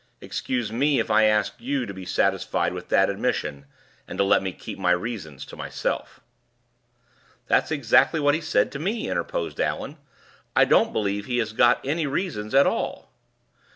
[0.19, 3.67] "Excuse me if I ask you to be satisfied with that admission,
[4.07, 6.21] and to let me keep my reasons to myself."
[7.45, 9.97] "That's exactly what he said to me," interposed Allan.
[10.55, 13.11] "I don't believe he has got any reasons at all."